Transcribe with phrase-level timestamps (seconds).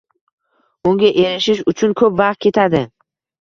[0.91, 2.83] Unga erishish uchun ko’p vaqt ketadi.